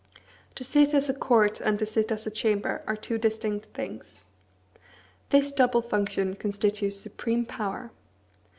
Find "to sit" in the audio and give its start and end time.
0.55-0.95, 1.77-2.11